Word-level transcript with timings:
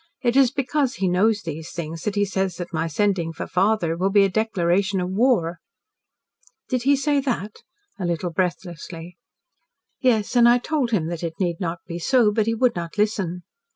It 0.23 0.35
is 0.35 0.49
because 0.49 0.95
he 0.95 1.07
knows 1.07 1.43
these 1.43 1.73
things 1.73 2.05
that 2.05 2.15
he 2.15 2.25
says 2.25 2.55
that 2.55 2.73
my 2.73 2.87
sending 2.87 3.31
for 3.31 3.45
father 3.45 3.95
will 3.95 4.09
be 4.09 4.23
a 4.23 4.29
declaration 4.29 4.99
of 4.99 5.11
war." 5.11 5.59
"Did 6.69 6.81
he 6.81 6.95
say 6.95 7.19
that?" 7.19 7.57
a 7.99 8.05
little 8.07 8.31
breathlessly. 8.31 9.17
"Yes, 9.99 10.35
and 10.35 10.49
I 10.49 10.57
told 10.57 10.89
him 10.89 11.05
that 11.09 11.21
it 11.21 11.39
need 11.39 11.59
not 11.59 11.81
be 11.85 11.99
so. 11.99 12.31
But 12.31 12.47
he 12.47 12.55
would 12.55 12.75
not 12.75 12.97
listen." 12.97 13.43